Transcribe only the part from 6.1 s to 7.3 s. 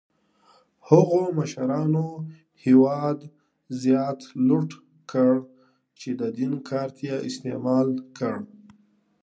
د دین کارت یې